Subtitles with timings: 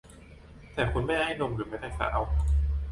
[0.73, 2.19] แต่คุณแม่ให้นมหรือแม้แต่สาว